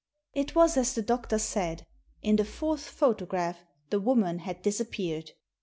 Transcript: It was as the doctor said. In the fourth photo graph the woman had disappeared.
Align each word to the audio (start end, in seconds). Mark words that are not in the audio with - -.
It 0.33 0.55
was 0.55 0.77
as 0.77 0.95
the 0.95 1.03
doctor 1.03 1.37
said. 1.37 1.85
In 2.23 2.37
the 2.37 2.43
fourth 2.43 2.85
photo 2.89 3.27
graph 3.27 3.59
the 3.91 3.99
woman 3.99 4.39
had 4.39 4.63
disappeared. 4.63 5.33